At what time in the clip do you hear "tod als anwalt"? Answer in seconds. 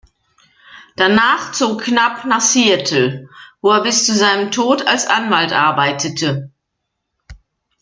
4.49-5.53